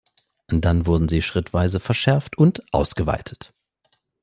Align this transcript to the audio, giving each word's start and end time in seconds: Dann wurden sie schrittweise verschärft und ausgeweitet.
Dann 0.47 0.87
wurden 0.87 1.07
sie 1.09 1.21
schrittweise 1.21 1.79
verschärft 1.79 2.35
und 2.35 2.63
ausgeweitet. 2.73 3.53